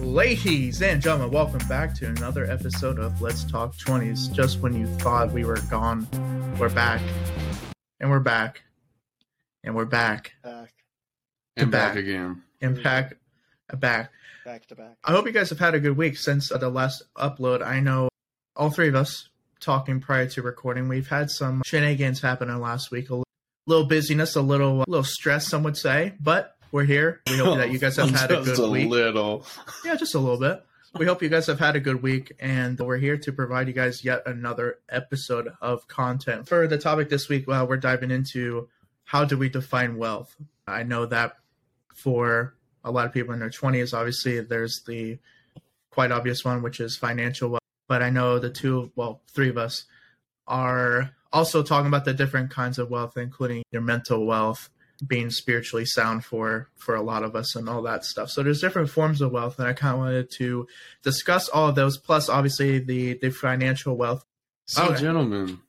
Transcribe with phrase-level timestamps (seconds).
[0.00, 4.32] Ladies and gentlemen, welcome back to another episode of Let's Talk 20s.
[4.32, 6.06] Just when you thought we were gone,
[6.56, 7.00] we're back.
[7.98, 8.62] And we're back.
[9.64, 10.34] And we're back.
[10.44, 10.72] Back,
[11.56, 11.94] And back.
[11.94, 12.44] back again.
[12.60, 12.84] And mm-hmm.
[12.84, 13.16] back.
[13.68, 14.12] Uh, back.
[14.44, 14.98] back to back.
[15.02, 17.66] I hope you guys have had a good week since the last upload.
[17.66, 18.08] I know
[18.54, 19.28] all three of us
[19.58, 23.10] talking prior to recording, we've had some shenanigans happening last week.
[23.10, 23.24] A
[23.66, 27.20] little busyness, a little, a little stress, some would say, but we're here.
[27.28, 28.88] We hope that you guys have had a good week.
[28.88, 29.46] little.
[29.84, 30.64] Yeah, just a little bit.
[30.98, 33.74] We hope you guys have had a good week, and we're here to provide you
[33.74, 36.48] guys yet another episode of content.
[36.48, 38.68] For the topic this week, well, we're diving into
[39.04, 40.34] how do we define wealth.
[40.66, 41.36] I know that
[41.94, 42.54] for
[42.84, 45.18] a lot of people in their 20s, obviously, there's the
[45.90, 47.62] quite obvious one, which is financial wealth.
[47.86, 49.84] But I know the two, well, three of us
[50.46, 54.70] are also talking about the different kinds of wealth, including your mental wealth,
[55.06, 58.30] being spiritually sound for for a lot of us and all that stuff.
[58.30, 60.66] So there's different forms of wealth, and I kind of wanted to
[61.02, 61.96] discuss all of those.
[61.98, 64.24] Plus, obviously, the the financial wealth.
[64.66, 65.00] So, Okay.
[65.00, 65.60] gentlemen,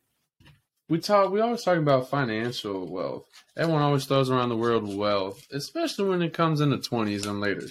[0.89, 1.31] we talk.
[1.31, 3.27] We always talk about financial wealth.
[3.55, 7.39] Everyone always throws around the word wealth, especially when it comes in the twenties and
[7.39, 7.67] later.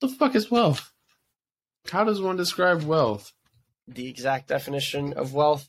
[0.00, 0.92] The fuck is wealth?
[1.90, 3.32] How does one describe wealth?
[3.88, 5.66] The exact definition of wealth,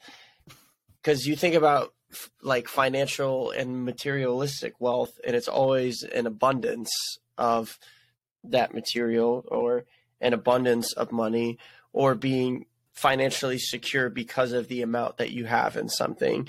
[1.01, 1.93] because you think about
[2.41, 6.91] like financial and materialistic wealth, and it's always an abundance
[7.37, 7.79] of
[8.43, 9.85] that material or
[10.21, 11.57] an abundance of money
[11.93, 16.47] or being financially secure because of the amount that you have in something.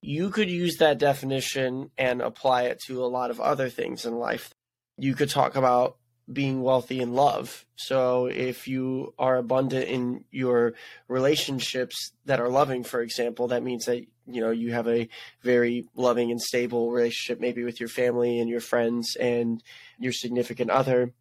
[0.00, 4.14] You could use that definition and apply it to a lot of other things in
[4.18, 4.54] life.
[4.98, 5.96] You could talk about
[6.32, 7.64] being wealthy in love.
[7.76, 10.74] So if you are abundant in your
[11.08, 15.08] relationships that are loving, for example, that means that you know you have a
[15.42, 19.62] very loving and stable relationship maybe with your family and your friends and
[19.98, 21.12] your significant other.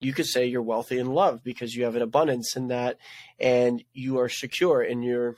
[0.00, 2.98] You could say you're wealthy in love because you have an abundance in that
[3.38, 5.36] and you are secure in your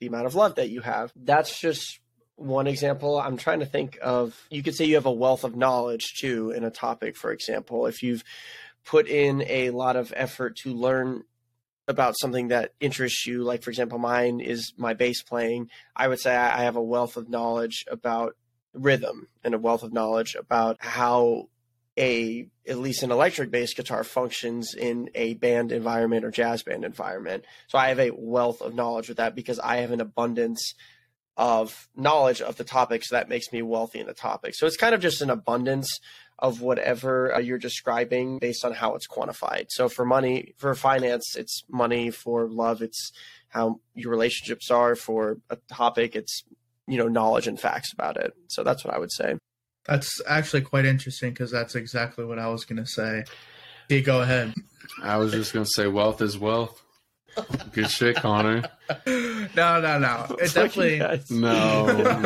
[0.00, 1.12] the amount of love that you have.
[1.14, 2.00] That's just
[2.40, 3.20] one example.
[3.20, 6.50] I'm trying to think of you could say you have a wealth of knowledge too
[6.50, 7.86] in a topic, for example.
[7.86, 8.24] If you've
[8.84, 11.24] put in a lot of effort to learn
[11.86, 16.20] about something that interests you, like for example, mine is my bass playing, I would
[16.20, 18.36] say I have a wealth of knowledge about
[18.72, 21.48] rhythm and a wealth of knowledge about how
[21.98, 26.84] a at least an electric bass guitar functions in a band environment or jazz band
[26.84, 27.44] environment.
[27.66, 30.74] So I have a wealth of knowledge with that because I have an abundance
[31.36, 34.54] of knowledge of the topic, so that makes me wealthy in the topic.
[34.54, 36.00] So it's kind of just an abundance
[36.38, 39.66] of whatever uh, you're describing based on how it's quantified.
[39.68, 42.10] So for money, for finance, it's money.
[42.10, 43.12] For love, it's
[43.48, 44.96] how your relationships are.
[44.96, 46.44] For a topic, it's
[46.86, 48.34] you know knowledge and facts about it.
[48.48, 49.36] So that's what I would say.
[49.86, 53.24] That's actually quite interesting because that's exactly what I was going to say.
[53.88, 54.54] Yeah, go ahead.
[55.02, 56.82] I was just gonna say wealth is wealth.
[57.72, 58.62] Good shit, Connor.
[59.06, 60.36] no, no, no.
[60.38, 61.38] It Fuck you definitely.
[61.38, 62.22] No, no.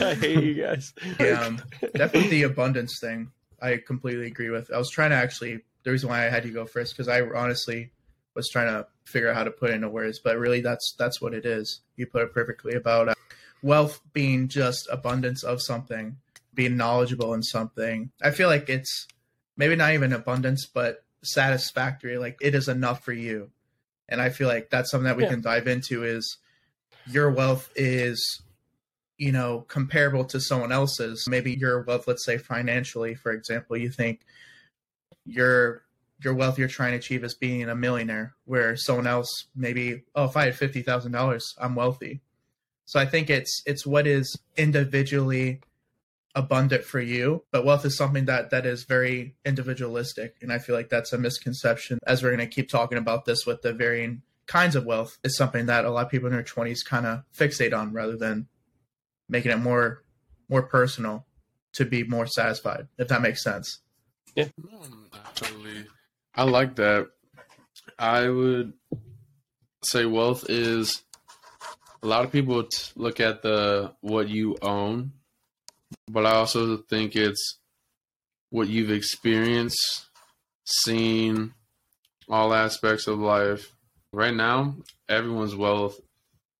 [0.00, 0.92] I hate you guys.
[1.20, 1.56] Yeah,
[1.94, 3.30] definitely the abundance thing.
[3.60, 4.72] I completely agree with.
[4.72, 7.20] I was trying to actually the reason why I had you go first because I
[7.22, 7.90] honestly
[8.34, 11.20] was trying to figure out how to put it into words, but really that's that's
[11.20, 11.80] what it is.
[11.96, 13.14] You put it perfectly about uh,
[13.62, 16.16] wealth being just abundance of something,
[16.52, 18.10] being knowledgeable in something.
[18.22, 19.06] I feel like it's
[19.56, 22.18] maybe not even abundance, but satisfactory.
[22.18, 23.50] Like it is enough for you,
[24.08, 25.30] and I feel like that's something that we Yeah.
[25.30, 26.04] can dive into.
[26.04, 26.38] Is
[27.06, 28.42] your wealth is
[29.18, 33.88] you know comparable to someone else's maybe your wealth let's say financially for example you
[33.88, 34.22] think
[35.24, 35.82] your
[36.22, 40.24] your wealth you're trying to achieve is being a millionaire where someone else maybe oh
[40.24, 42.20] if i had $50000 i'm wealthy
[42.86, 45.60] so i think it's it's what is individually
[46.34, 50.74] abundant for you but wealth is something that that is very individualistic and i feel
[50.74, 54.22] like that's a misconception as we're going to keep talking about this with the varying
[54.46, 57.22] kinds of wealth is something that a lot of people in their 20s kind of
[57.36, 58.46] fixate on rather than
[59.28, 60.02] making it more
[60.48, 61.24] more personal
[61.72, 63.80] to be more satisfied if that makes sense
[64.34, 64.46] yeah
[65.34, 65.86] totally.
[66.34, 67.08] I like that.
[67.98, 68.72] I would
[69.82, 71.02] say wealth is
[72.02, 75.12] a lot of people t- look at the what you own,
[76.08, 77.58] but I also think it's
[78.50, 80.06] what you've experienced,
[80.64, 81.54] seen,
[82.28, 83.74] all aspects of life.
[84.12, 84.76] Right now,
[85.08, 85.98] everyone's wealth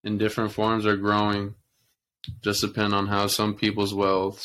[0.03, 1.55] in different forms are growing.
[2.43, 4.45] Just depend on how some people's wealths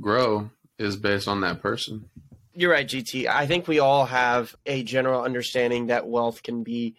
[0.00, 2.08] grow is based on that person.
[2.54, 3.26] You're right, GT.
[3.26, 6.94] I think we all have a general understanding that wealth can be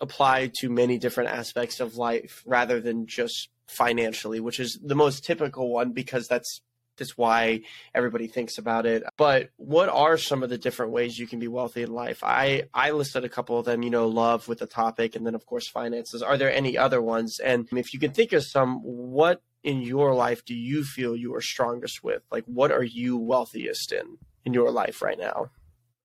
[0.00, 5.24] applied to many different aspects of life rather than just financially, which is the most
[5.24, 6.60] typical one because that's
[6.96, 7.60] that's why
[7.94, 9.02] everybody thinks about it.
[9.16, 12.22] But what are some of the different ways you can be wealthy in life?
[12.22, 13.82] I I listed a couple of them.
[13.82, 16.22] You know, love with the topic, and then of course finances.
[16.22, 17.38] Are there any other ones?
[17.38, 21.34] And if you can think of some, what in your life do you feel you
[21.34, 22.22] are strongest with?
[22.30, 25.50] Like, what are you wealthiest in in your life right now?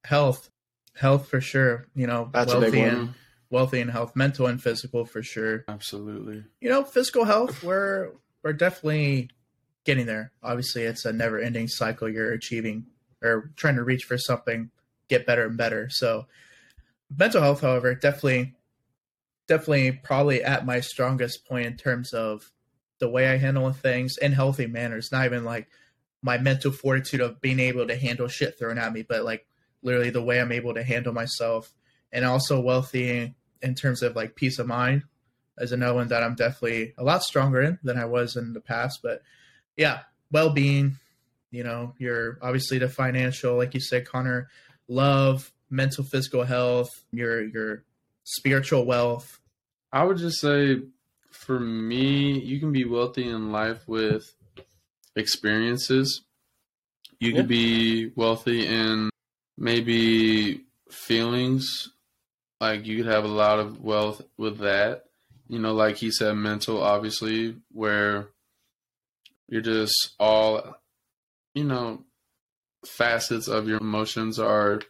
[0.03, 0.49] Health,
[0.95, 1.87] health for sure.
[1.95, 3.15] You know, That's a wealthy big and one.
[3.51, 5.65] Wealthy in health, mental and physical for sure.
[5.67, 6.43] Absolutely.
[6.59, 8.13] You know, physical health, we're
[8.43, 9.29] we're definitely
[9.83, 10.31] getting there.
[10.41, 12.09] Obviously, it's a never-ending cycle.
[12.09, 12.85] You're achieving
[13.21, 14.71] or trying to reach for something,
[15.09, 15.89] get better and better.
[15.89, 16.25] So,
[17.15, 18.55] mental health, however, definitely,
[19.47, 22.51] definitely, probably at my strongest point in terms of
[22.99, 25.11] the way I handle things in healthy manners.
[25.11, 25.67] Not even like
[26.23, 29.45] my mental fortitude of being able to handle shit thrown at me, but like
[29.83, 31.73] literally the way I'm able to handle myself,
[32.11, 35.03] and also wealthy in terms of like peace of mind
[35.57, 38.61] as another one that I'm definitely a lot stronger in than I was in the
[38.61, 38.99] past.
[39.03, 39.21] But
[39.77, 39.99] yeah,
[40.31, 40.97] well being,
[41.51, 44.49] you know, you're obviously the financial, like you said, Connor,
[44.87, 47.83] love, mental, physical health, your your
[48.23, 49.39] spiritual wealth.
[49.91, 50.81] I would just say
[51.31, 54.23] for me, you can be wealthy in life with
[55.15, 56.23] experiences.
[57.19, 57.37] You Yeah.
[57.37, 59.09] could be wealthy in
[59.57, 61.89] maybe feelings.
[62.61, 65.05] Like you could have a lot of wealth with that.
[65.49, 68.27] You know, like he said, mental, obviously, where
[69.49, 70.77] you're just all,
[71.55, 72.03] you know,
[72.85, 74.81] facets of your emotions are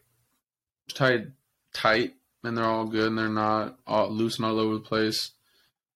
[0.94, 1.28] tight,
[1.74, 2.14] tight,
[2.44, 5.32] and they're all good, and they're not all loose and all over the place.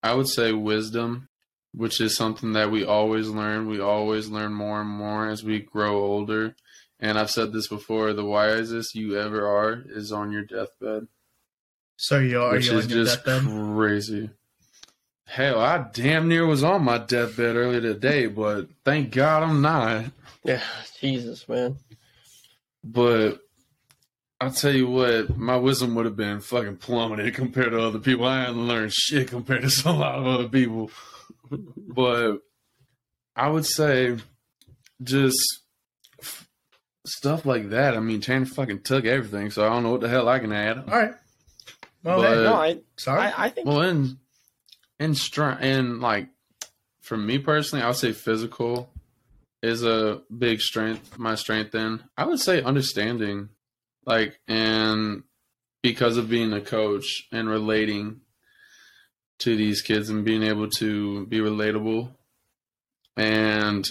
[0.02, 1.28] I would say wisdom,
[1.74, 3.68] which is something that we always learn.
[3.68, 6.56] We always learn more and more as we grow older.
[7.02, 11.08] And I've said this before: the wisest you ever are is on your deathbed,
[11.98, 14.30] So you are which you is on your just crazy.
[15.28, 20.06] Hell, I damn near was on my deathbed earlier today, but thank God I'm not.
[20.44, 20.62] Yeah,
[21.00, 21.78] Jesus, man.
[22.84, 23.40] But
[24.40, 28.26] I'll tell you what, my wisdom would have been fucking plummeted compared to other people.
[28.26, 30.92] I hadn't learned shit compared to some- a lot of other people.
[31.50, 32.38] But
[33.36, 34.18] I would say
[35.02, 35.38] just
[36.22, 36.48] f-
[37.08, 37.96] stuff like that.
[37.96, 40.52] I mean, Tanner fucking took everything, so I don't know what the hell I can
[40.52, 40.78] add.
[40.78, 41.14] All right.
[42.06, 43.22] Well, But- No, I sorry.
[43.22, 44.18] I, I think Well, and
[45.00, 46.30] and strength and like
[47.02, 48.90] for me personally, I would say physical
[49.62, 51.18] is a big strength.
[51.18, 53.50] My strength in I would say understanding,
[54.06, 55.24] like and
[55.82, 58.22] because of being a coach and relating
[59.40, 62.10] to these kids and being able to be relatable
[63.18, 63.88] and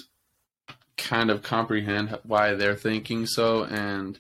[0.97, 4.19] kind of comprehend why they're thinking so and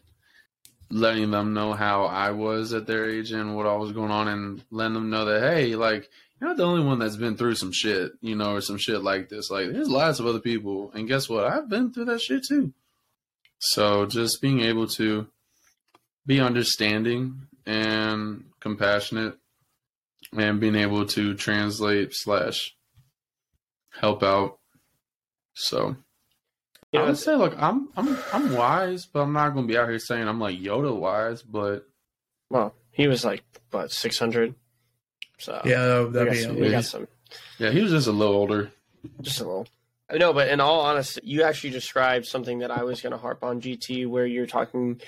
[0.91, 4.29] letting them know how I was at their age and what all was going on
[4.29, 6.09] and letting them know that hey, like
[6.41, 9.03] you're not the only one that's been through some shit, you know, or some shit
[9.03, 9.51] like this.
[9.51, 11.45] Like there's lots of other people, and guess what?
[11.45, 12.73] I've been through that shit too.
[13.59, 15.27] So just being able to
[16.27, 19.39] be understanding and compassionate,
[20.37, 22.75] and being able to translate slash
[23.99, 24.59] help out.
[25.55, 25.97] So
[26.94, 29.76] you I know, would say, look, I'm I'm I'm wise, but I'm not gonna be
[29.76, 31.43] out here saying I'm like Yoda wise.
[31.43, 31.87] But
[32.50, 34.55] well, he was like what six hundred.
[35.38, 37.08] So yeah, we that'd got, be some, we got some
[37.58, 38.70] yeah, he was just a little older.
[39.20, 39.67] just a little.
[40.12, 43.43] No, but in all honesty, you actually described something that I was going to harp
[43.43, 45.00] on GT, where you're talking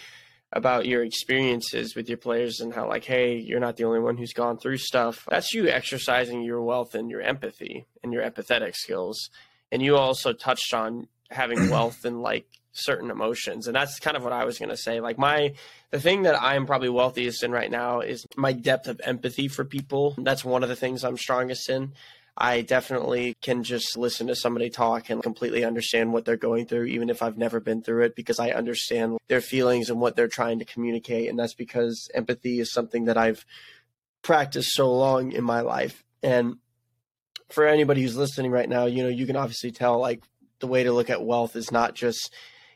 [0.53, 4.17] about your experiences with your players and how, like, hey, you're not the only one
[4.17, 5.27] who's gone through stuff.
[5.29, 9.31] That's you exercising your wealth and your empathy and your empathetic skills.
[9.71, 13.67] And you also touched on having wealth and like certain emotions.
[13.67, 15.01] And that's kind of what I was going to say.
[15.01, 15.55] Like, my,
[15.91, 19.65] the thing that I'm probably wealthiest in right now is my depth of empathy for
[19.65, 20.15] people.
[20.19, 21.95] That's one of the things I'm strongest in.
[22.39, 26.85] I definitely can just listen to somebody talk and completely understand what they're going through,
[26.85, 30.29] even if I've never been through it, because I understand their feelings and what they're
[30.29, 31.31] trying to communicate.
[31.31, 33.47] And that's because empathy is something that I've
[34.21, 36.05] practiced so long in my life.
[36.23, 36.57] And
[37.49, 40.23] for anybody who's listening right now, you know, you can obviously tell like
[40.61, 42.33] the way to look at wealth is not just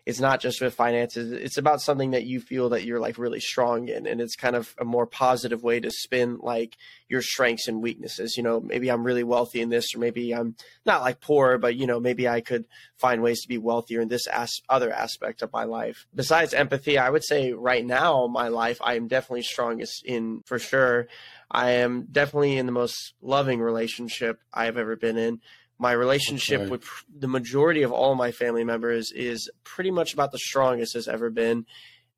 [0.06, 1.32] it's not just with finances.
[1.32, 4.56] It's about something that you feel that you're like really strong in and it's kind
[4.56, 6.76] of a more positive way to spin like
[7.08, 8.36] your strengths and weaknesses.
[8.36, 10.56] You know maybe i'm really wealthy in this or maybe i'm
[10.86, 12.64] not like poor but you know maybe i could
[12.96, 16.06] find ways to be wealthier in this as- other aspect of my life.
[16.14, 20.58] Besides empathy i would say right now my life i am definitely strongest in for
[20.58, 21.08] sure.
[21.52, 25.40] I am definitely in the most loving relationship i have ever been in
[25.80, 26.70] my relationship Okay.
[26.70, 30.94] with pr- the majority of all my family members is pretty much about the strongest
[30.94, 31.64] it's ever been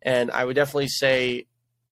[0.02, 1.46] and i would definitely say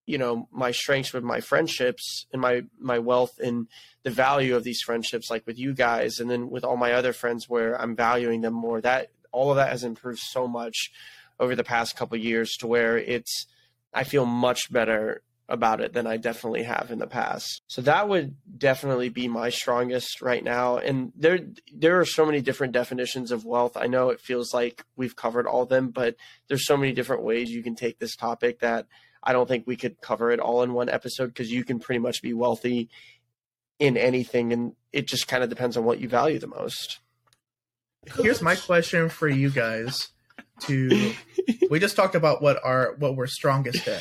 [0.07, 3.69] you know my strengths with my friendships and my my wealth and
[4.03, 7.13] the value of these friendships like with you guys and then with all my other
[7.13, 10.91] friends where i'm valuing them more that all of that has improved so much
[11.39, 13.47] over the past couple years to where it's
[13.95, 17.63] I feel much better about it than I definitely have in the past.
[17.67, 20.79] So that would definitely be my strongest right now.
[20.79, 21.41] And there
[21.75, 23.77] there are so many different definitions of wealth.
[23.77, 26.17] I know it feels like we've covered all of them, but
[26.49, 28.87] there's so many different ways you can take this topic that
[29.23, 31.99] I don't think we could cover it all in one episode because you can pretty
[31.99, 32.89] much be wealthy
[33.79, 37.01] in anything and it just kind of depends on what you value the most.
[38.17, 40.11] Here's my question for you guys
[40.61, 41.13] to
[41.71, 44.01] we just talked about what are what we're strongest in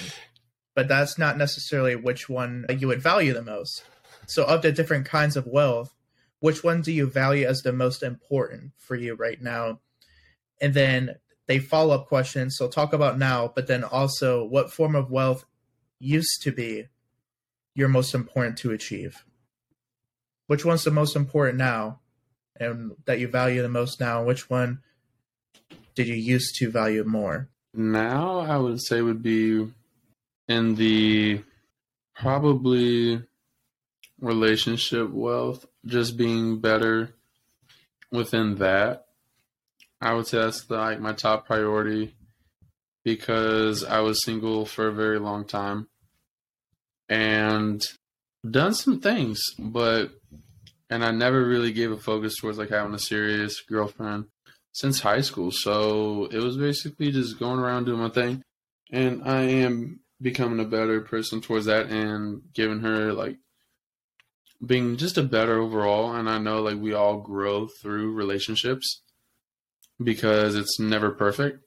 [0.80, 3.84] but that's not necessarily which one you would value the most.
[4.28, 5.94] So, of the different kinds of wealth,
[6.40, 9.82] which one do you value as the most important for you right now?
[10.62, 11.16] And then
[11.48, 12.56] they follow up questions.
[12.56, 15.44] So, talk about now, but then also what form of wealth
[16.00, 16.88] used to be
[17.76, 19.26] your most important to achieve?
[20.48, 22.00] Which one's the most important now
[22.58, 24.24] and that you value the most now?
[24.24, 24.80] Which one
[25.94, 27.50] did you used to value more?
[27.74, 29.68] Now, I would say would be
[30.50, 31.42] in the
[32.16, 33.22] probably
[34.20, 37.16] relationship wealth, just being better
[38.12, 39.06] within that.
[40.02, 42.16] I would say that's like my top priority
[43.06, 45.88] because I was single for a very long time
[47.08, 47.82] and
[48.50, 50.12] done some things, but
[50.90, 54.26] and I never really gave a focus towards like having a serious girlfriend
[54.72, 55.52] since high school.
[55.52, 58.42] So it was basically just going around doing my thing.
[58.92, 63.38] And I am becoming a better person towards that and giving her like
[64.66, 66.14] being just a better overall.
[66.14, 69.02] And i know like we all grow through relationships
[70.02, 71.64] because it's never perfect.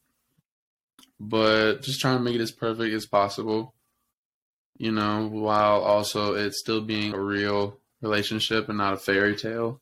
[1.18, 3.75] But just trying to make it as perfect as possible
[4.82, 9.80] you know while also it's still being a real relationship and not a fairy tale.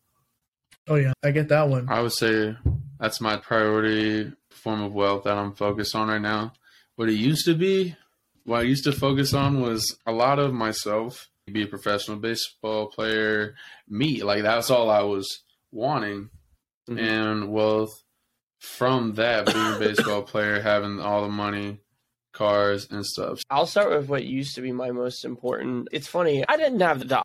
[0.87, 1.13] Oh yeah.
[1.23, 1.89] I get that one.
[1.89, 2.55] I would say
[2.99, 6.53] that's my priority form of wealth that i'm focused on right now.
[6.97, 7.97] What it used to be
[8.45, 12.89] what I used to focus on was a lot of myself, be a professional baseball
[12.89, 13.55] player,
[13.89, 14.23] me.
[14.23, 15.43] Like that's all I was
[15.73, 16.31] wanting.
[16.89, 16.99] Mm-hmm.
[16.99, 18.03] And wealth
[18.59, 21.79] from that, being a baseball player, having all the money,
[22.33, 23.43] cars and stuff.
[23.51, 25.89] I'll start with what used to be my most important.
[25.93, 27.23] It's funny, I didn't have the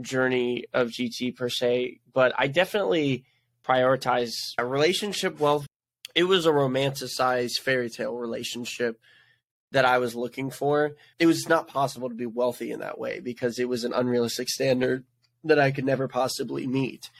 [0.00, 3.24] journey of GT per se, but I definitely
[3.64, 5.66] prioritize a relationship wealth.
[6.14, 9.00] It was a romanticized fairy tale relationship
[9.74, 10.92] that I was looking for.
[11.18, 14.48] It was not possible to be wealthy in that way because it was an unrealistic
[14.48, 15.04] standard
[15.42, 17.10] that I could never possibly meet.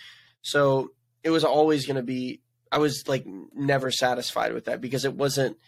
[0.41, 0.93] So
[1.25, 5.15] it was always going to be, I was like never satisfied with that because it
[5.15, 5.59] wasn't,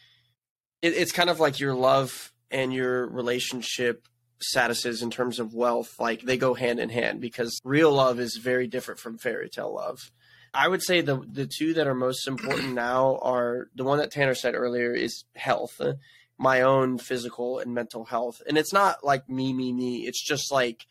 [0.81, 4.07] it, it's kind of like your love and your relationship
[4.55, 8.37] statuses in terms of wealth, like they go hand in hand because real love is
[8.37, 10.12] very different from fairy tale love.
[10.55, 14.12] I would say the the two that are most important now are the one that
[14.12, 15.81] Tanner said earlier is health
[16.38, 18.43] my own physical and mental health.
[18.47, 20.07] And it's not like me, me, me.
[20.07, 20.87] It's just like,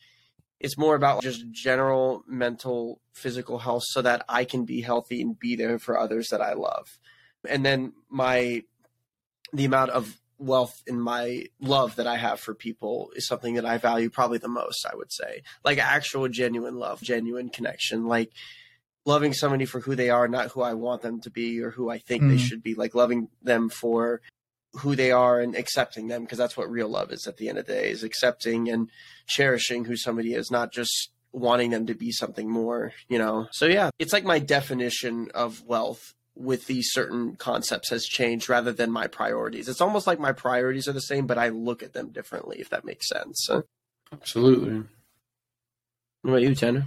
[0.58, 5.38] it's more about just general mental, physical health so that I can be healthy and
[5.38, 6.98] be there for others that I love.
[7.48, 8.64] And then my,
[9.52, 13.64] the amount of wealth in my love that I have for people is something that
[13.64, 15.42] I value probably the most, I would say.
[15.64, 18.32] Like actual genuine love, genuine connection, like
[19.04, 21.88] loving somebody for who they are, not who I want them to be or who
[21.88, 22.30] I think mm.
[22.30, 24.20] they should be, like loving them for
[24.78, 27.58] who they are and accepting them because that's what real love is at the end
[27.58, 28.90] of the day is accepting and
[29.26, 33.46] cherishing who somebody is not just wanting them to be something more you know?
[33.52, 38.70] So yeah it's like my definition of wealth with these certain concepts has changed rather
[38.70, 39.68] than my priorities.
[39.70, 42.70] It's almost like my priorities are the same but i look at them differently if
[42.70, 43.48] that makes sense.
[44.12, 44.84] Absolutely.
[46.22, 46.86] What about you tanner?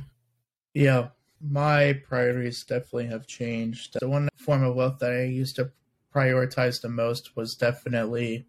[0.74, 1.10] Yeah
[1.42, 3.96] my priorities definitely have changed.
[4.00, 5.72] The one form of wealth that i used to
[6.14, 8.46] prioritized the most was definitely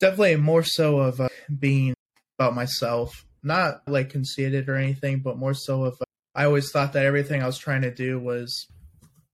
[0.00, 1.94] definitely more so of uh, being
[2.38, 3.24] about myself.
[3.42, 7.40] Not like conceited or anything but more so of uh, i always thought that everything
[7.40, 8.66] i was trying to do was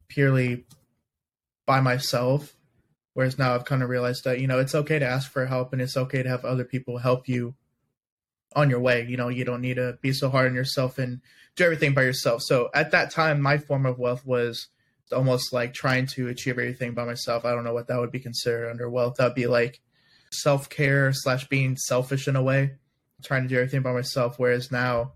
[0.09, 0.67] purely
[1.67, 2.55] by myself
[3.14, 5.73] whereas now i've kind of realized that you know it's okay to ask for help
[5.73, 7.55] and it's okay to have other people help you
[8.55, 9.07] on your way.
[9.09, 11.21] You know you don't need to be so hard on yourself and
[11.57, 12.43] do everything by yourself.
[12.43, 14.69] So at that time my form of wealth was
[15.12, 17.44] almost like trying to achieve everything by myself.
[17.44, 19.16] I don't know what that would be considered under wealth.
[19.16, 19.80] That'd be like
[20.32, 22.73] self care slash being selfish in a way,
[23.23, 24.38] trying to do everything by myself.
[24.38, 25.12] Whereas now,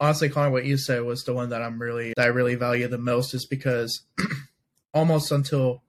[0.00, 2.88] honestly, Connor, what you said was the one that I'm really that I really value
[2.88, 4.02] the most, is because
[4.94, 5.82] almost until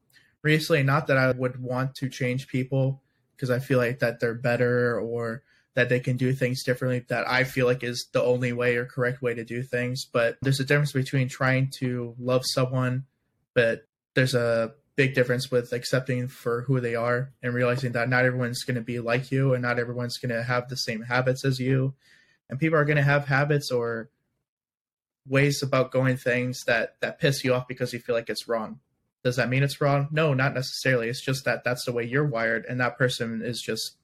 [0.44, 3.02] recently, not that I would want to change people
[3.36, 5.44] because I feel like that they're better or
[5.76, 8.86] that they can do things differently that I feel like is the only way or
[8.86, 10.06] correct way to do things.
[10.06, 13.06] But there's a difference between trying to love someone,
[13.54, 18.24] but there's a big difference with accepting for who they are and realizing that not
[18.24, 21.44] everyone's going to be like you and not everyone's going to have the same habits
[21.44, 21.94] as you.
[22.50, 24.10] And people are going to have habits or
[25.28, 28.80] ways about going things that that piss you off because you feel like it's wrong.
[29.26, 30.08] Does that mean it's wrong?
[30.12, 31.10] No not necessarily.
[31.10, 33.98] It's just that that's the way you're wired and that person is just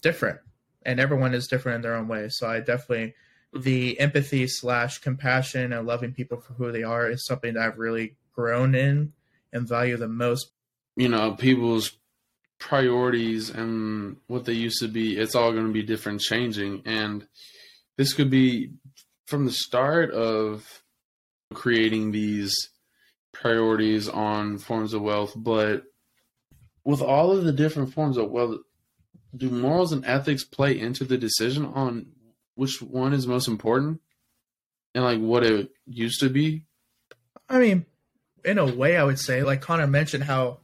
[0.00, 0.40] different
[0.84, 2.28] and everyone is different in their own way.
[2.28, 3.14] So i definitely
[3.54, 3.62] mm-hmm.
[3.62, 7.78] the empathy slash compassion and loving people for who they are is something that i've
[7.78, 9.12] really grown in
[9.52, 10.50] and value the most.
[10.96, 11.92] You know people's
[12.58, 16.82] priorities and what they used to be it's all going to be different changing.
[16.86, 17.26] And
[17.96, 18.72] this could be
[19.26, 20.82] from the start of
[21.54, 22.54] creating these
[23.32, 25.84] priorities on forms of wealth but
[26.84, 28.60] with all of the different forms of wealth
[29.36, 32.06] do morals and ethics play into the decision on
[32.54, 34.00] which one is most important
[34.94, 36.64] and like what it used to be
[37.48, 37.86] i mean
[38.44, 40.60] in a way, I would say, like Connor mentioned, how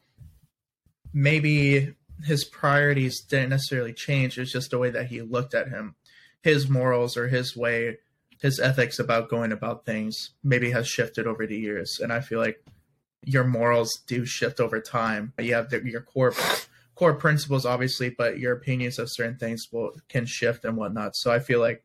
[1.13, 1.95] maybe
[2.25, 4.39] his priorities didn't necessarily change.
[4.39, 5.95] It's just the way that he looked at him,
[6.43, 7.99] his morals or his way,
[8.41, 11.99] his ethics about going about things maybe has shifted over the years.
[12.03, 12.65] And I feel like
[13.25, 15.33] your morals do shift over time.
[15.39, 16.35] You have the, your core
[16.99, 21.15] core principles, obviously, but your opinions of certain things will can shift and whatnot.
[21.15, 21.85] So I feel like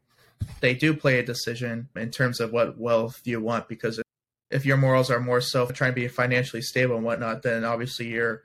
[0.60, 4.02] they do play a decision in terms of what wealth you want because
[4.50, 8.08] if your morals are more so trying to be financially stable and whatnot, then obviously
[8.08, 8.42] you're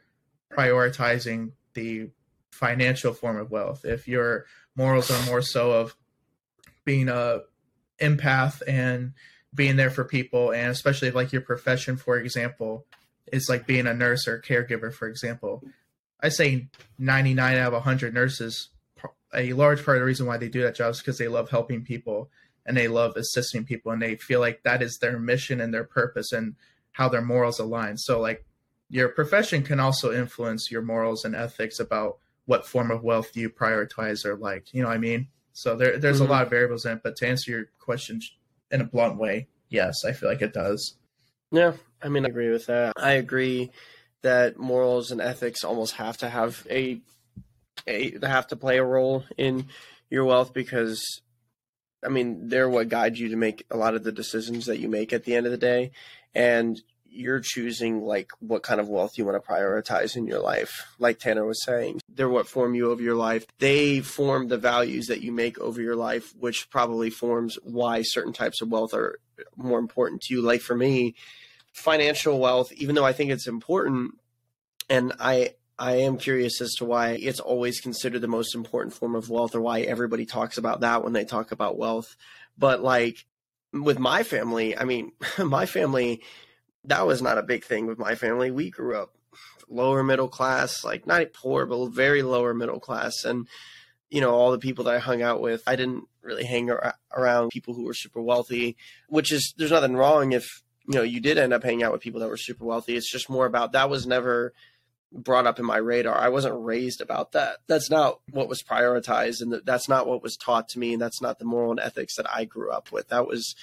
[0.52, 2.10] prioritizing the
[2.52, 3.86] financial form of wealth.
[3.86, 4.44] If your
[4.76, 5.96] morals are more so of
[6.84, 7.40] being a
[7.98, 9.14] empath and
[9.54, 12.84] being there for people, and especially like your profession, for example,
[13.32, 15.62] is like being a nurse or caregiver, for example.
[16.20, 18.68] I say 99 out of 100 nurses,
[19.34, 21.50] a large part of the reason why they do that job is because they love
[21.50, 22.30] helping people
[22.66, 25.84] and they love assisting people and they feel like that is their mission and their
[25.84, 26.54] purpose and
[26.92, 27.96] how their morals align.
[27.96, 28.44] So like
[28.90, 33.50] your profession can also influence your morals and ethics about what form of wealth you
[33.50, 35.28] prioritize or like, you know what I mean?
[35.52, 36.30] So there there's mm-hmm.
[36.30, 38.20] a lot of variables in it, but to answer your question
[38.70, 40.94] in a blunt way, yes, I feel like it does.
[41.50, 42.92] Yeah, I mean I agree with that.
[42.96, 43.70] I agree
[44.22, 47.00] that morals and ethics almost have to have a
[47.86, 49.66] a have to play a role in
[50.10, 51.20] your wealth because
[52.04, 54.88] I mean, they're what guide you to make a lot of the decisions that you
[54.88, 55.90] make at the end of the day.
[56.34, 60.86] And you're choosing like what kind of wealth you want to prioritize in your life.
[60.98, 63.46] Like Tanner was saying, they're what form you over your life.
[63.58, 68.32] They form the values that you make over your life, which probably forms why certain
[68.32, 69.18] types of wealth are
[69.56, 70.42] more important to you.
[70.42, 71.14] Like for me,
[71.72, 74.14] financial wealth, even though I think it's important,
[74.88, 79.14] and I I am curious as to why it's always considered the most important form
[79.14, 82.16] of wealth or why everybody talks about that when they talk about wealth.
[82.58, 83.24] But like
[83.72, 86.22] with my family, I mean, my family,
[86.84, 88.50] that was not a big thing with my family.
[88.50, 89.14] We grew up
[89.68, 93.24] lower middle class, like not poor, but very lower middle class.
[93.24, 93.46] And,
[94.10, 96.70] you know, all the people that I hung out with, I didn't really hang
[97.14, 98.76] around people who were super wealthy,
[99.08, 102.00] which is, there's nothing wrong if, you know, you did end up hanging out with
[102.00, 102.96] people that were super wealthy.
[102.96, 104.54] It's just more about that was never
[105.12, 106.16] brought up in my radar.
[106.18, 107.58] I wasn't raised about that.
[107.66, 111.20] That's not what was prioritized and that's not what was taught to me and that's
[111.20, 113.08] not the moral and ethics that I grew up with.
[113.08, 113.54] That was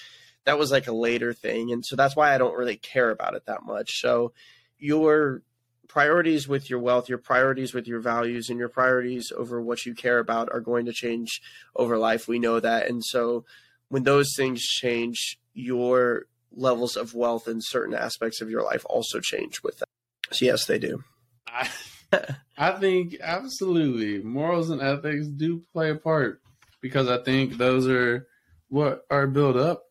[0.45, 3.33] that was like a later thing and so that's why I don't really care about
[3.33, 3.99] it that much.
[3.99, 4.31] So
[4.77, 5.41] your
[5.87, 9.95] priorities with your wealth, your priorities with your values and your priorities over what you
[9.95, 11.41] care about are going to change
[11.75, 12.27] over life.
[12.27, 12.87] We know that.
[12.87, 13.45] And so
[13.89, 19.19] when those things change, your levels of wealth in certain aspects of your life also
[19.19, 19.87] change with that.
[20.31, 21.03] So yes, they do.
[21.47, 21.69] I,
[22.57, 26.41] I think absolutely morals and ethics do play a part
[26.81, 28.27] because I think those are
[28.69, 29.83] what are built up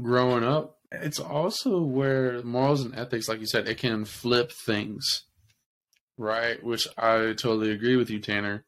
[0.00, 0.78] growing up.
[0.92, 5.24] It's also where morals and ethics, like you said, it can flip things,
[6.16, 6.62] right?
[6.62, 8.64] Which I totally agree with you, Tanner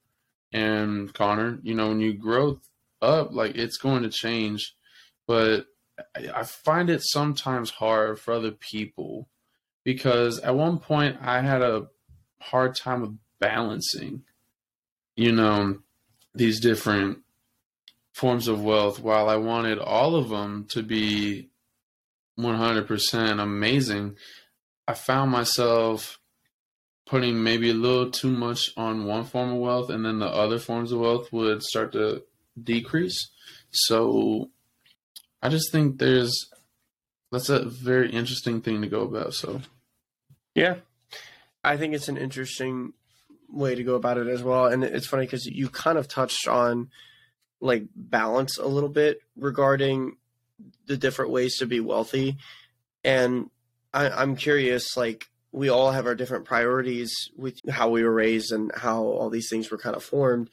[0.52, 1.58] and Connor.
[1.62, 2.60] You know, when you grow
[3.00, 4.74] up, like it's going to change,
[5.26, 5.66] but
[6.34, 9.28] I find it sometimes hard for other people
[9.84, 11.88] because at one point I had a
[12.40, 14.22] hard time with balancing,
[15.16, 15.78] you know,
[16.34, 17.18] these different
[18.12, 19.00] forms of wealth.
[19.00, 21.50] While I wanted all of them to be
[22.38, 24.16] 100% amazing,
[24.86, 26.18] I found myself
[27.06, 30.58] putting maybe a little too much on one form of wealth and then the other
[30.58, 32.22] forms of wealth would start to
[32.62, 33.30] decrease.
[33.70, 34.50] So
[35.42, 36.50] I just think there's
[37.30, 39.34] that's a very interesting thing to go about.
[39.34, 39.60] So
[40.54, 40.76] yeah,
[41.64, 42.92] I think it's an interesting
[43.48, 44.66] way to go about it as well.
[44.66, 46.90] And it's funny because you kind of touched on
[47.60, 50.16] like balance a little bit regarding
[50.86, 52.36] the different ways to be wealthy.
[53.04, 53.50] And
[53.92, 58.52] I, I'm curious, like we all have our different priorities with how we were raised
[58.52, 60.50] and how all these things were kind of formed.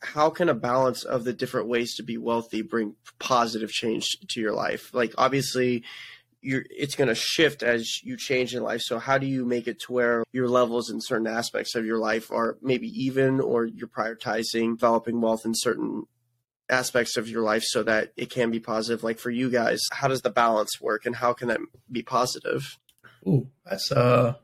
[0.00, 4.40] How can a balance of the different ways to be wealthy bring positive change to
[4.40, 4.90] your life?
[4.92, 5.84] Like obviously
[6.42, 8.82] you're it's going to shift as you change in life.
[8.82, 11.98] So how do you make it to where your levels in certain aspects of your
[11.98, 16.04] life are maybe even or you're prioritizing developing wealth in certain
[16.68, 20.08] aspects of your life so that it can be positive like for you guys how
[20.08, 21.60] does the balance work and how can that
[21.92, 22.76] be positive
[23.26, 24.38] Ooh, that's a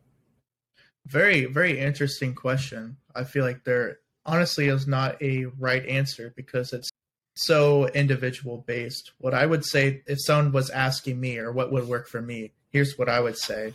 [1.07, 2.97] very, very interesting question.
[3.15, 6.91] I feel like there honestly is not a right answer because it's
[7.35, 9.13] so individual based.
[9.19, 12.53] What I would say if someone was asking me or what would work for me,
[12.71, 13.75] here's what I would say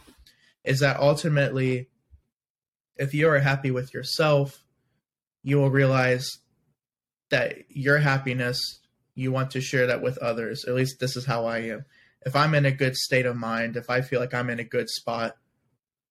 [0.63, 1.89] is that ultimately,
[2.97, 4.63] if you are happy with yourself,
[5.43, 6.39] you will realize
[7.29, 8.79] that your happiness,
[9.15, 10.65] you want to share that with others.
[10.65, 11.85] At least this is how I am
[12.27, 14.65] if I'm in a good state of mind, if I feel like I'm in a
[14.65, 15.37] good spot,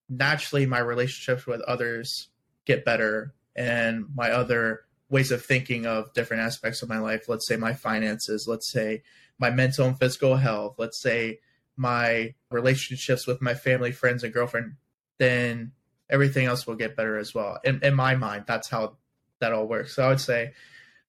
[0.09, 2.29] naturally my relationships with others
[2.65, 7.47] get better and my other ways of thinking of different aspects of my life, let's
[7.49, 9.03] say my finances, let's say
[9.39, 11.41] my mental and physical health, let's say
[11.77, 14.75] my relationships with my family, friends, and girlfriend,
[15.19, 15.73] then
[16.11, 17.59] everything else will get better as well.
[17.65, 18.97] In, in my mind, that's how
[19.41, 19.95] that all works.
[19.95, 20.53] So I would say,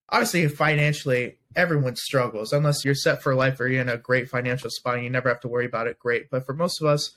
[0.09, 2.53] obviously, financially, everyone struggles.
[2.53, 5.29] Unless you're set for life or you're in a great financial spot and you never
[5.29, 5.99] have to worry about it.
[5.99, 6.29] Great.
[6.29, 7.15] But for most of us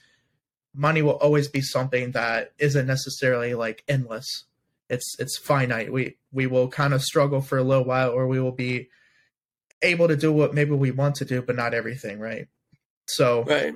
[0.75, 4.45] money will always be something that isn't necessarily like endless
[4.91, 5.93] it's it's finite.
[5.93, 8.89] We we will kind of struggle for a little while or we will be
[9.83, 12.49] able to do what maybe we want to do but not everything right?
[13.07, 13.75] So right.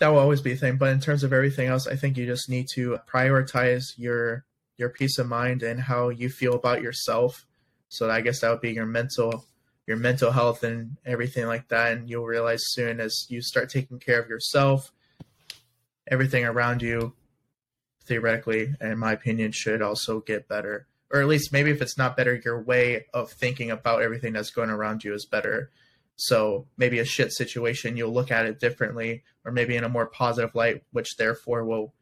[0.00, 2.26] that will always be a thing but in terms of everything else i think you
[2.26, 4.44] just need to prioritize your
[4.76, 7.46] your peace of mind and how you feel about yourself.
[7.88, 9.44] So i guess that would be your mental
[9.86, 11.92] your mental health and everything like that.
[11.92, 14.92] And you'll realize soon as you start taking care of yourself,
[16.08, 17.14] everything around you,
[18.06, 20.86] theoretically, in my opinion, should also get better.
[21.10, 24.50] Or at least maybe if it's not better, your way of thinking about everything that's
[24.50, 25.70] going around you is better.
[26.16, 30.06] So maybe a shit situation, you'll look at it differently, or maybe in a more
[30.06, 31.92] positive light, which therefore will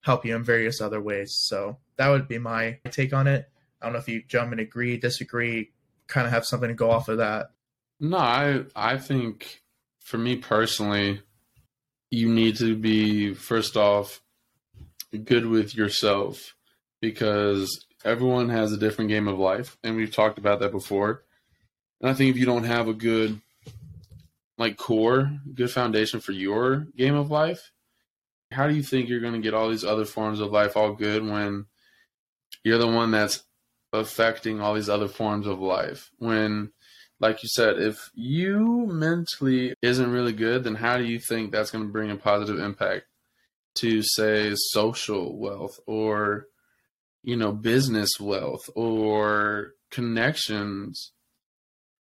[0.00, 1.36] help you in various other ways.
[1.36, 3.50] So that would be my take on it.
[3.80, 5.72] I don't know if you jump and agree, disagree,
[6.06, 7.50] kind of have something to go off of that.
[8.00, 9.62] No, I I think
[10.00, 11.22] for me personally,
[12.10, 14.22] you need to be first off
[15.16, 16.54] good with yourself
[17.00, 21.22] because everyone has a different game of life and we've talked about that before.
[22.00, 23.40] And I think if you don't have a good
[24.58, 27.72] like core, good foundation for your game of life,
[28.52, 30.92] how do you think you're going to get all these other forms of life all
[30.92, 31.66] good when
[32.62, 33.44] you're the one that's
[33.92, 36.10] affecting all these other forms of life.
[36.18, 36.72] When,
[37.20, 41.70] like you said, if you mentally isn't really good, then how do you think that's
[41.70, 43.06] going to bring a positive impact
[43.76, 46.46] to, say, social wealth or,
[47.22, 51.12] you know, business wealth or connections?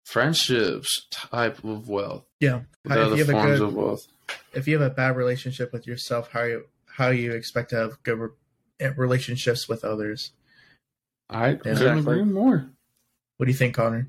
[0.09, 2.25] friendships type of wealth.
[2.39, 4.07] Yeah, other if forms good, of wealth.
[4.53, 8.03] If you have a bad relationship with yourself, how you how you expect to have
[8.03, 8.29] good re-
[8.79, 10.31] eh, relationships with others?
[11.29, 12.19] I couldn't exactly.
[12.19, 12.69] agree more.
[13.37, 14.07] What do you think, Connor?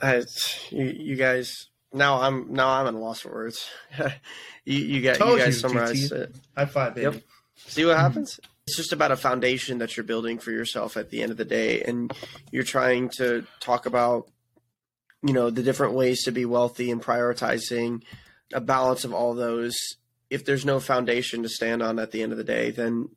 [0.00, 0.22] I,
[0.70, 1.68] you, you guys.
[1.92, 3.68] Now I'm now I'm in lost for words.
[4.64, 6.34] you, you got you guys summarized it.
[6.56, 7.12] High five, baby.
[7.12, 7.22] Yep.
[7.56, 8.00] See what mm-hmm.
[8.00, 8.40] happens.
[8.66, 11.44] It's just about a foundation that you're building for yourself at the end of the
[11.44, 12.12] day, and
[12.52, 14.30] you're trying to talk about,
[15.22, 18.02] you know, the different ways to be wealthy and prioritizing
[18.54, 19.76] a balance of all those.
[20.28, 23.08] If there's no foundation to stand on at the end of the day, then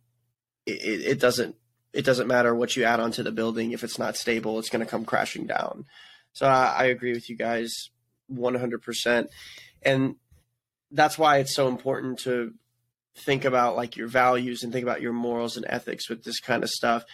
[0.65, 1.55] it, it doesn't
[1.93, 4.83] it doesn't matter what you add onto the building if it's not stable it's going
[4.83, 5.85] to come crashing down
[6.33, 7.89] so I, I, agree with you guys
[8.35, 9.27] 100%
[9.81, 10.15] and
[10.91, 12.53] that's why it's so important to
[13.17, 16.63] think about like your values and think about your morals and ethics with this kind
[16.63, 17.05] of stuff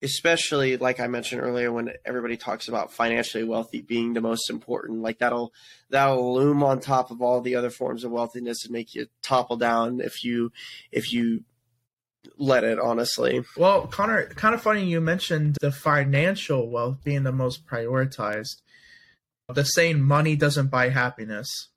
[0.00, 5.02] especially like i mentioned earlier when everybody talks about financially wealthy being the most important
[5.02, 5.52] like that'll
[5.90, 9.56] that'll loom on top of all the other forms of wealthiness and make you topple
[9.56, 10.52] down if you
[10.92, 11.42] if you
[12.36, 13.44] let it honestly.
[13.56, 18.62] Well, Connor, kind of funny you mentioned the financial wealth being the most prioritized.
[19.48, 21.68] The saying "money doesn't buy happiness"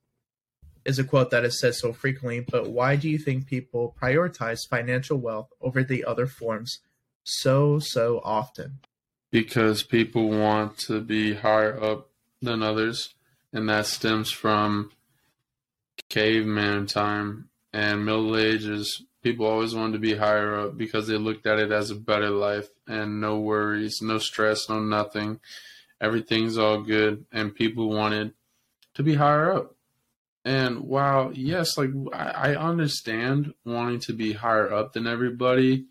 [0.83, 2.39] is a quote that is said so frequently.
[2.39, 6.79] But why do you think people prioritize financial wealth over the other forms
[7.23, 8.79] so so often?
[9.31, 12.09] Because people want to be higher up
[12.41, 13.13] than others,
[13.53, 14.91] and that stems from
[16.09, 21.45] caveman time and Middle Ages people always wanted to be higher up because they looked
[21.45, 25.39] at it as a better life and no worries, no stress, no nothing.
[26.01, 28.33] Everything's all good, and people wanted
[28.95, 29.75] to be higher up.
[30.43, 35.85] And while yes, like I, I understand wanting to be higher up than everybody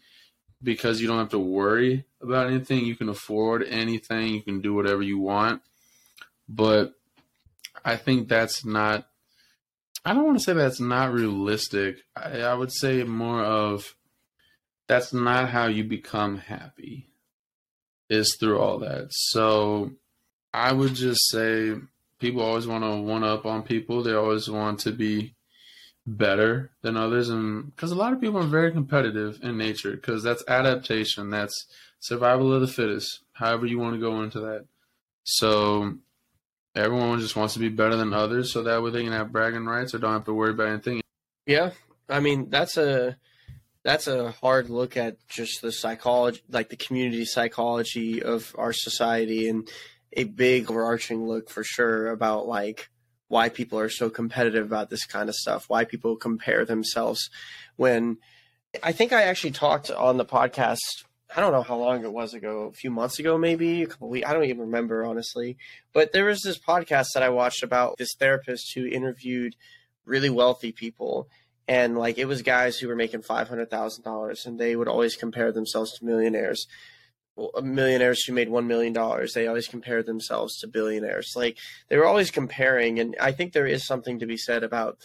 [0.63, 4.75] because you don't have to worry about anything, you can afford anything, you can do
[4.75, 5.63] whatever you want.
[6.49, 6.95] But
[7.85, 9.07] I think that's not
[10.05, 11.99] I don't want to say that's not realistic.
[12.17, 13.95] I, I would say more of
[14.89, 17.10] that's not how you become happy
[18.11, 19.07] is through all that.
[19.11, 19.93] So
[20.53, 21.75] I would just say
[22.19, 24.03] people always want to one up on people.
[24.03, 25.35] They always want to be
[26.07, 30.23] better than others and because a lot of people are very competitive in nature because
[30.23, 31.67] that's adaptation that's
[32.01, 34.65] survival of the fittest however you want to go into that
[35.25, 35.95] so
[36.75, 39.67] everyone just wants to be better than others so that way they can have bragging
[39.67, 41.01] rights or don't have to worry about anything.
[41.47, 41.71] Yeah.
[42.09, 43.17] I mean, that's a
[43.83, 49.49] that's a hard look at just the psychology like the community psychology of our society
[49.49, 49.69] and
[50.13, 52.91] a big overarching look for sure about like
[53.29, 57.31] why people are so competitive about this kind of stuff, why people compare themselves
[57.77, 58.19] when
[58.83, 60.79] I think I actually talked on the podcast
[61.35, 64.09] I don't know how long it was ago, a few months ago, maybe a couple
[64.09, 64.29] weeks.
[64.29, 65.57] I don't even remember honestly.
[65.93, 69.55] But there was this podcast that I watched about this therapist who interviewed
[70.05, 71.29] really wealthy people,
[71.69, 74.89] and like it was guys who were making five hundred thousand dollars, and they would
[74.89, 76.67] always compare themselves to millionaires.
[77.37, 81.33] Well, uh, millionaires who made one million dollars, they always compared themselves to billionaires.
[81.37, 84.99] Like they were always comparing, and I think there is something to be said about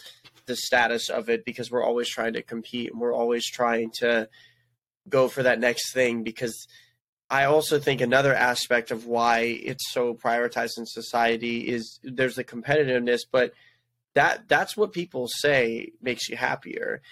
[0.46, 4.28] the status of it because we're always trying to compete and we're always trying to
[5.08, 6.66] go for that next thing because
[7.28, 12.44] I also think another aspect of why it's so prioritized in society is there's the
[12.44, 13.52] competitiveness, but
[14.16, 17.02] that that's what people say makes you happier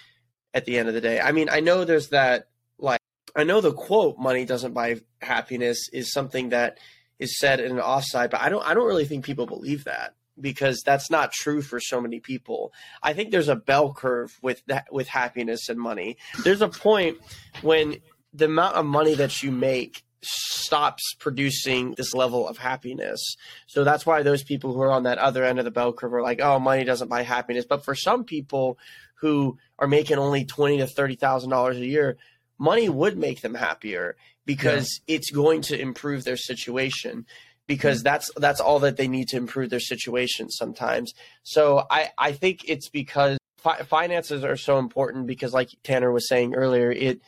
[0.55, 1.19] at the end of the day.
[1.19, 2.47] I mean, I know there's that
[2.79, 2.99] like
[3.35, 6.79] I know the quote money doesn't buy happiness is something that
[7.19, 10.15] is said in an offside, but I don't I don't really think people believe that
[10.41, 12.73] because that's not true for so many people.
[13.03, 16.17] I think there's a bell curve with that with happiness and money.
[16.43, 17.19] There's a point
[17.61, 17.97] when
[18.33, 23.21] the amount of money that you make stops producing this level of happiness.
[23.67, 26.13] So that's why those people who are on that other end of the bell curve
[26.13, 28.77] are like, "Oh, money doesn't buy happiness." But for some people
[29.15, 32.17] who are making only twenty to thirty thousand dollars a year,
[32.57, 35.15] money would make them happier because yeah.
[35.15, 37.25] it's going to improve their situation
[37.67, 38.05] because mm-hmm.
[38.05, 41.13] that's that's all that they need to improve their situation sometimes.
[41.43, 46.27] So I I think it's because fi- finances are so important because like Tanner was
[46.27, 47.21] saying earlier, it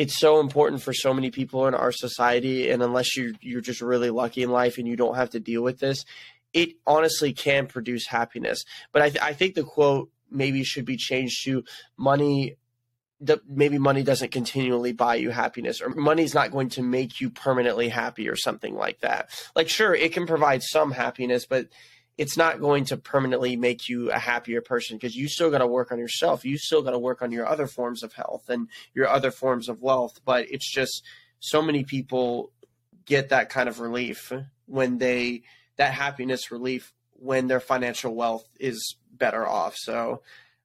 [0.00, 3.82] it's so important for so many people in our society and unless you you're just
[3.82, 6.06] really lucky in life and you don't have to deal with this,
[6.54, 8.64] it honestly can produce happiness.
[8.92, 11.64] But I th- I think the quote maybe should be changed to
[11.98, 12.56] money
[13.46, 17.90] maybe money doesn't continually buy you happiness or money's not going to make you permanently
[17.90, 19.28] happy or something like that.
[19.54, 21.66] Like sure, it can provide some happiness, but
[22.20, 25.66] it's not going to permanently make you a happier person because you still got to
[25.66, 26.44] work on yourself.
[26.44, 29.70] You still got to work on your other forms of health and your other forms
[29.70, 31.02] of wealth, but it's just
[31.38, 32.52] so many people
[33.06, 34.34] get that kind of relief
[34.66, 35.44] when they
[35.76, 39.74] that happiness relief when their financial wealth is better off.
[39.78, 40.20] So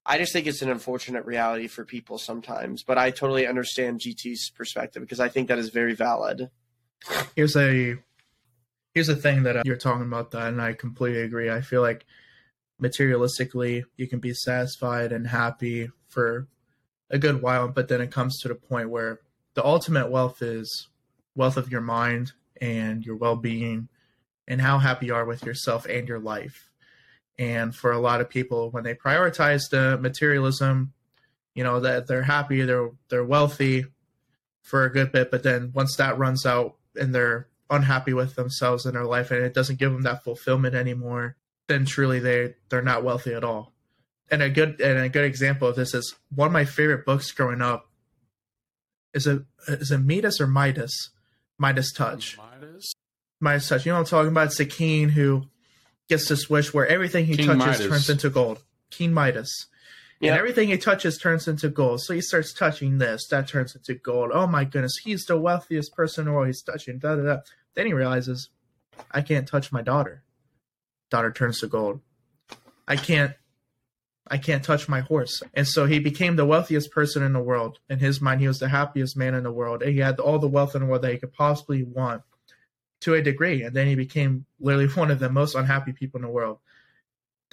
[0.05, 4.49] I just think it's an unfortunate reality for people sometimes, but I totally understand GT's
[4.49, 6.49] perspective because I think that is very valid.
[7.33, 7.95] Here's a
[8.95, 11.51] here's the thing that uh, you're talking about that, and I completely agree.
[11.51, 12.05] I feel like
[12.81, 16.47] materialistically you can be satisfied and happy for
[17.11, 19.19] a good while, but then it comes to the point where
[19.53, 20.87] the ultimate wealth is
[21.35, 23.89] wealth of your mind and your well-being
[24.47, 26.71] and how happy you are with yourself and your life
[27.37, 30.93] and for a lot of people, when they prioritize the materialism,
[31.53, 33.85] you know that they're happy, they're they're wealthy
[34.61, 38.85] for a good bit, but then once that runs out and they're unhappy with themselves
[38.85, 41.35] in their life, and it doesn't give them that fulfillment anymore,
[41.67, 43.73] then truly they they're not wealthy at all.
[44.29, 47.31] And a good and a good example of this is one of my favorite books
[47.31, 47.89] growing up.
[49.13, 51.11] Is it is it Midas or Midas?
[51.57, 52.37] Midas Touch.
[52.37, 52.93] Midas.
[53.39, 53.85] Midas Touch.
[53.85, 54.47] You know what I'm talking about?
[54.47, 55.43] It's the king who
[56.09, 57.87] gets this wish where everything he King touches Midas.
[57.87, 58.63] turns into gold.
[58.91, 59.67] King Midas.
[60.19, 60.31] Yep.
[60.31, 62.01] And everything he touches turns into gold.
[62.01, 64.31] So he starts touching this, that turns into gold.
[64.33, 66.47] Oh my goodness, he's the wealthiest person in the world.
[66.47, 67.37] He's touching da da da.
[67.73, 68.49] Then he realizes,
[69.11, 70.23] I can't touch my daughter.
[71.09, 71.99] Daughter turns to gold.
[72.87, 73.33] I can't
[74.27, 75.43] I can't touch my horse.
[75.53, 77.77] And so he became the wealthiest person in the world.
[77.89, 79.83] In his mind, he was the happiest man in the world.
[79.83, 82.23] And he had all the wealth in the world that he could possibly want
[83.01, 86.23] to a degree, and then he became literally one of the most unhappy people in
[86.23, 86.59] the world.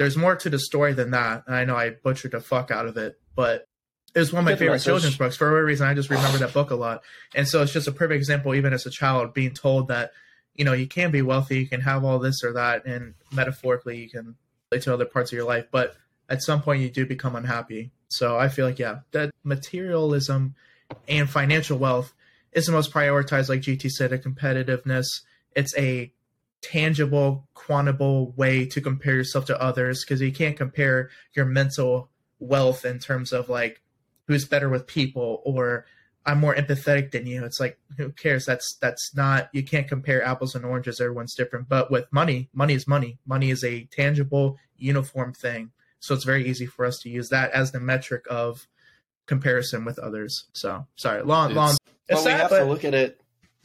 [0.03, 2.87] There's more to the story than that, and I know I butchered the fuck out
[2.87, 3.69] of it, but
[4.15, 4.87] it was one of my favorite message.
[4.87, 5.37] children's books.
[5.37, 7.03] For whatever reason, I just remember that book a lot,
[7.37, 10.11] and so it's just a perfect example, even as a child, being told that
[10.57, 13.99] you know you can be wealthy, you can have all this or that, and metaphorically,
[13.99, 14.35] you can
[14.73, 15.95] relate to other parts of your life, but
[16.29, 17.93] at some point you do become unhappy.
[18.09, 20.57] So I feel like yeah, that materialism
[21.07, 22.13] and financial wealth
[22.51, 25.07] is the most prioritized, like GT said, a competitiveness.
[25.55, 26.13] It's a
[26.63, 32.85] tangible, quantable way to compare yourself to others because you can't compare your mental wealth
[32.85, 33.83] in terms of like
[34.27, 35.85] who's better with people or
[36.25, 37.45] I'm more empathetic than you.
[37.45, 38.47] It's like who cares?
[38.47, 41.01] That's that's not you can't compare apples and oranges.
[41.01, 41.69] Everyone's different.
[41.69, 43.19] But with money, money is money.
[43.27, 45.73] Money is a tangible, uniform thing.
[45.99, 48.67] So it's very easy for us to use that as the metric of
[49.27, 50.45] comparison with others.
[50.53, 51.77] So sorry, long, It's- long.
[52.09, 53.21] It's we sad, have but to look at it.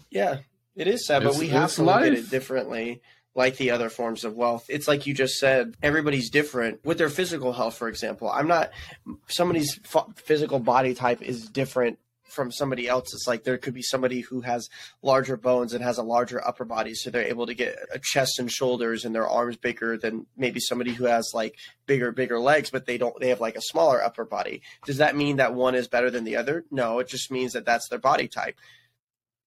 [0.10, 0.38] Yeah,
[0.78, 3.02] it is sad, but It's- we have to look at it differently,
[3.36, 4.66] like the other forms of wealth.
[4.70, 7.76] It's like you just said, everybody's different with their physical health.
[7.76, 8.72] For example, I'm not
[9.28, 9.80] somebody's
[10.16, 13.14] physical body type is different from somebody else.
[13.14, 14.70] It's like there could be somebody who has
[15.02, 18.38] larger bones and has a larger upper body, so they're able to get a chest
[18.38, 22.70] and shoulders and their arms bigger than maybe somebody who has like bigger, bigger legs,
[22.70, 23.18] but they don't.
[23.20, 24.62] They have like a smaller upper body.
[24.86, 26.66] Does that mean that one is better than the other?
[26.70, 28.58] No, it just means that that's their body type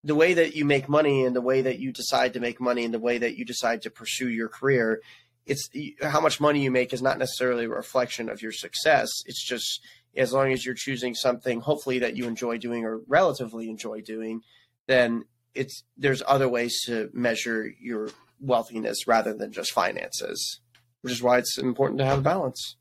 [0.02, 2.84] the way that you make money and the way that you decide to make money
[2.84, 5.00] and the way that you decide to pursue your career
[5.46, 5.68] it's
[6.02, 9.80] how much money you make is not necessarily a reflection of your success it's just
[10.16, 14.42] as long as you're choosing something hopefully that you enjoy doing or relatively enjoy doing
[14.86, 18.10] then it's there's other ways to measure your
[18.40, 20.60] wealthiness rather than just finances
[21.02, 22.76] which is why it's important to have balance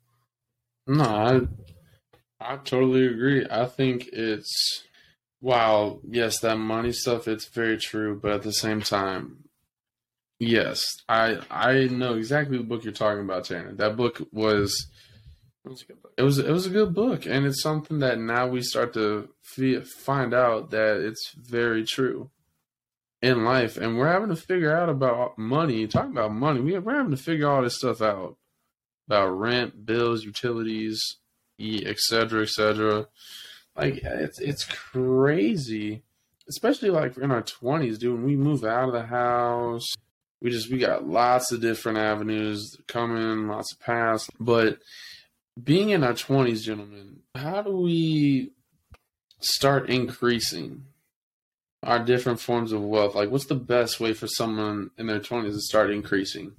[0.88, 1.42] No, I
[2.42, 3.46] I totally agree.
[3.52, 4.84] I think it's
[5.42, 9.46] wow, yes, that money stuff it's very true, but at the same time,
[10.40, 13.74] yes, I I know exactly the book you're talking about, Tanner.
[13.74, 14.88] That book was
[15.66, 16.14] good book.
[16.18, 19.30] it was it was a good book, and it's something that now we start to
[19.84, 22.30] find out that it's very true
[23.22, 25.88] in life, and we're having to figure out about money.
[25.88, 28.38] Talking about money, we we're having to figure all this stuff out
[29.08, 31.18] about rent, bills, utilities,
[31.60, 33.08] e- et cetera, et cetera.
[33.80, 36.04] Like it's it's crazy,
[36.48, 38.14] especially like in our twenties, dude.
[38.14, 39.88] When we move out of the house,
[40.42, 44.80] we just we got lots of different avenues coming, lots of paths, but
[45.62, 48.52] being in our 20s, gentlemen, how do we
[49.42, 50.86] start increasing
[51.84, 53.16] our different forms of wealth?
[53.16, 56.54] Like, what's the best way for someone in their 20s to start increasing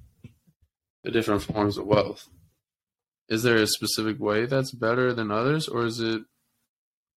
[1.03, 2.27] the different forms of wealth?
[3.29, 6.23] Is there a specific way that's better than others, or is it,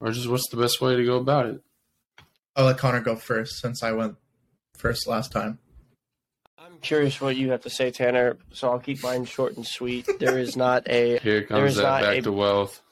[0.04, 1.60] or just what's the best way to go about it?
[2.54, 4.16] I'll let Connor go first since I went
[4.76, 5.58] first last time.
[6.58, 10.06] i'm curious what you have to say tanner so i'll keep mine short and sweet
[10.18, 12.82] there is not a Here There comes is that not back a- to wealth.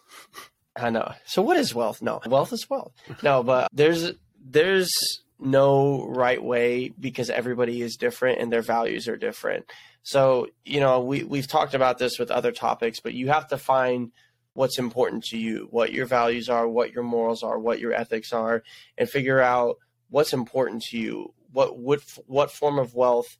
[0.75, 1.13] I know.
[1.27, 2.01] So what is wealth?
[2.01, 2.93] No, wealth is wealth.
[3.23, 4.91] No, but there's there's
[5.39, 9.67] no right way because everybody is different and their values are different.
[10.03, 13.59] So you know we we've talked about this with other topics, but you have to
[13.59, 14.13] find
[14.55, 18.33] what's important to you, what your values are, what your morals are, what your ethics
[18.33, 18.63] are,
[18.99, 19.77] and figure out
[20.11, 21.35] what's important to you.
[21.53, 23.37] What what what form of wealth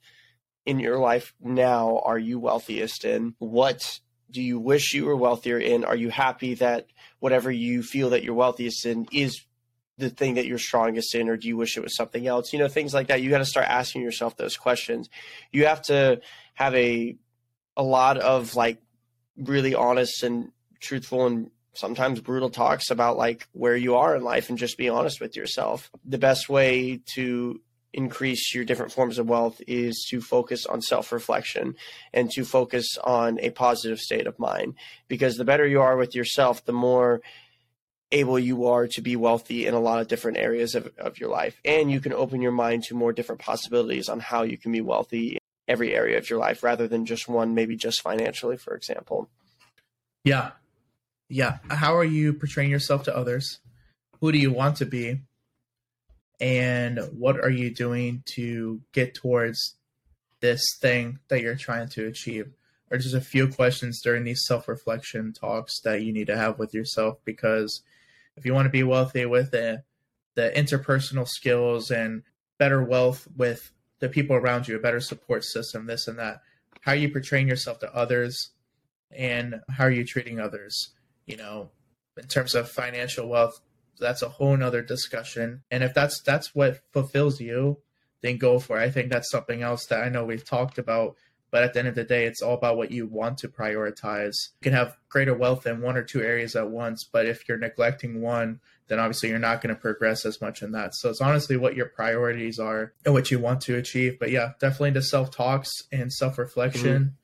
[0.65, 3.35] in your life now are you wealthiest in?
[3.39, 3.99] What
[4.29, 5.83] do you wish you were wealthier in?
[5.83, 6.87] Are you happy that
[7.19, 9.45] whatever you feel that you're wealthiest in is
[9.97, 12.51] the thing that you're strongest in, or do you wish it was something else?
[12.51, 13.21] You know, things like that.
[13.21, 15.09] You got to start asking yourself those questions.
[15.51, 16.21] You have to
[16.55, 17.15] have a
[17.77, 18.81] a lot of like
[19.37, 20.51] really honest and
[20.83, 24.89] truthful and sometimes brutal talks about like where you are in life and just be
[24.89, 25.89] honest with yourself.
[26.05, 27.59] The best way to
[27.93, 31.75] increase your different forms of wealth is to focus on self-reflection
[32.11, 34.73] and to focus on a positive state of mind
[35.07, 37.21] because the better you are with yourself the more
[38.11, 41.29] able you are to be wealthy in a lot of different areas of, of your
[41.29, 44.71] life and you can open your mind to more different possibilities on how you can
[44.71, 48.57] be wealthy in every area of your life rather than just one maybe just financially
[48.57, 49.29] for example
[50.23, 50.51] Yeah.
[51.33, 51.57] Yeah.
[51.67, 53.57] How are you portraying yourself to others?
[54.19, 55.21] Who do you want to be?
[56.39, 59.77] And what are you doing to get towards
[60.41, 62.53] this thing that you're trying to achieve?
[62.91, 66.59] Or just a few questions during these self reflection talks that you need to have
[66.59, 67.81] with yourself because
[68.37, 69.81] if you want to be wealthy with the,
[70.35, 72.21] the interpersonal skills and
[72.59, 76.41] better wealth with the people around you, a better support system, this and that,
[76.81, 78.51] how are you portraying yourself to others?
[79.15, 80.89] and how are you treating others
[81.25, 81.69] you know
[82.17, 83.59] in terms of financial wealth
[83.99, 85.63] that's a whole nother discussion.
[85.71, 87.79] And if that's that's what fulfills you
[88.21, 88.83] then go for it.
[88.83, 91.15] I think that's something else that i know we've talked about
[91.51, 94.33] but at the end of the day it's all about what you want to prioritize.
[94.61, 97.57] You can have greater wealth in one or two areas at once but if you're
[97.57, 100.93] neglecting one then obviously you're not going to progress as much in that.
[100.93, 104.19] So it's honestly what your priorities are and what you want to achieve.
[104.19, 107.15] But yeah definitely the self talks and self reflection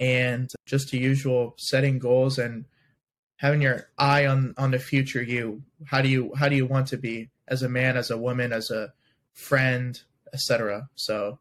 [0.00, 0.04] mm-hmm.
[0.04, 2.66] and just the usual setting goals and
[3.42, 6.86] having your eye on on the future you how do you how do you want
[6.86, 8.92] to be as a man as a woman as a
[9.32, 10.00] friend
[10.32, 11.38] etc so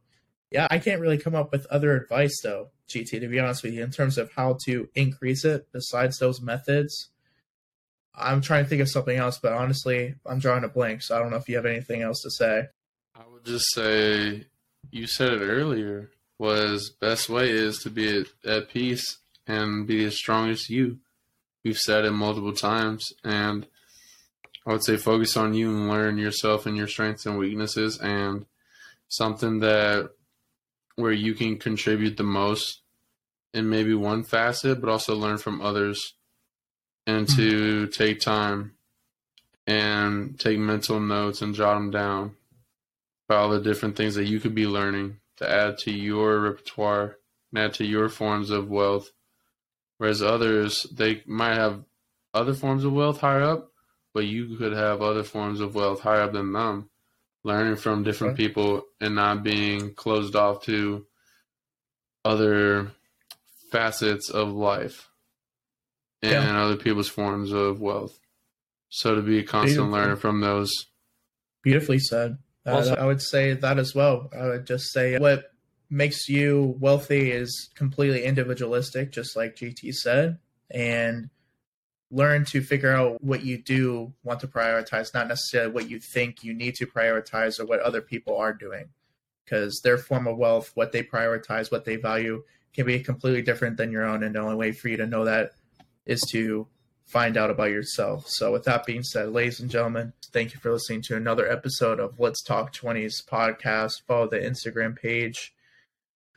[0.49, 3.73] yeah i can't really come up with other advice though gt to be honest with
[3.73, 7.07] you in terms of how to increase it besides those methods.
[8.13, 11.19] I'm trying to think of something else but honestly i'm drawing a blank so i
[11.19, 12.67] don't know if you have anything else to say.
[13.15, 14.47] I would just say
[14.89, 20.03] you said it earlier was best way is to be at, at peace and be
[20.03, 20.97] as strong as you.
[21.63, 23.67] We've said it multiple times and
[24.65, 28.45] I would say focus on you and learn yourself and your strengths and weaknesses and
[29.07, 30.11] something that
[30.95, 32.81] where you can contribute the most
[33.53, 36.13] in maybe one facet, but also learn from others
[37.07, 37.35] and hmm.
[37.35, 38.73] to take time
[39.67, 42.35] and take mental notes and jot them down
[43.27, 47.17] about all the different things that you could be learning to add to your repertoire
[47.51, 49.11] and add to your forms of wealth.
[50.01, 51.83] Whereas others, they might have
[52.33, 53.71] other forms of wealth higher up,
[54.15, 56.89] but you could have other forms of wealth higher up than them.
[57.43, 58.47] Learning from different Okay.
[58.47, 61.05] people and not being closed off to
[62.25, 62.93] other
[63.71, 65.07] facets of life
[66.23, 66.63] and Yeah.
[66.63, 68.19] other people's forms of wealth.
[68.89, 69.99] So to be a constant Beautiful.
[69.99, 70.87] learner from those.
[71.61, 72.39] Beautifully said.
[72.65, 72.97] Uh, Well said.
[72.97, 74.31] I would say that as well.
[74.35, 75.51] I would just say what
[75.91, 80.39] makes you wealthy is completely individualistic, just like GT said,
[80.69, 81.29] and
[82.09, 86.43] learn to figure out what you do want to prioritize, not necessarily what you think
[86.43, 88.89] you need to prioritize or what other people are doing.
[89.43, 93.75] Because their form of wealth, what they prioritize, what they value, can be completely different
[93.75, 94.23] than your own.
[94.23, 95.51] And the only way for you to know that
[96.05, 96.67] is to
[97.05, 98.25] find out about yourself.
[98.27, 101.99] So, with that being said, ladies and gentlemen, thank you for listening to another episode
[101.99, 104.03] of Let's Talk 20s podcast.
[104.07, 105.53] Follow the Instagram page.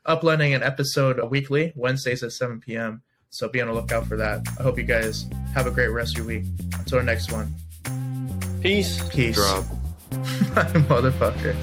[0.06, 3.02] Uploading an episode weekly, Wednesdays at 7 p.m.
[3.30, 4.46] So be on the lookout for that.
[4.60, 6.44] I hope you guys have a great rest of your week.
[6.78, 7.54] Until the next one.
[8.60, 9.02] Peace.
[9.08, 9.34] Peace.
[9.34, 9.64] Drop.
[10.90, 11.56] Motherfucker.